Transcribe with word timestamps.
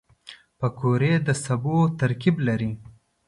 پکورې 0.59 1.13
د 1.27 1.29
سبو 1.45 1.77
ترکیب 1.99 2.35
لري 2.47 2.71